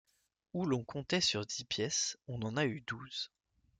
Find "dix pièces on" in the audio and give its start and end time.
1.45-2.41